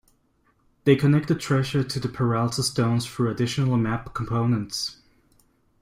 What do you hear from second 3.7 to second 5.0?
map components.